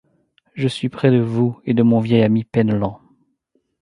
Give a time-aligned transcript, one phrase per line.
[0.55, 2.99] Je suis près de vous et de mon vieil ami Penellan!